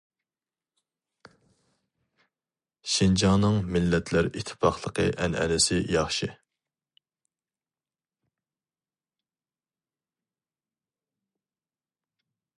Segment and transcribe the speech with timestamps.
[2.93, 6.31] شىنجاڭنىڭ مىللەتلەر ئىتتىپاقلىقى ئەنئەنىسى ياخشى.